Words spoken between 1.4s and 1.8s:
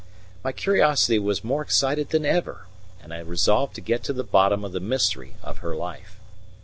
more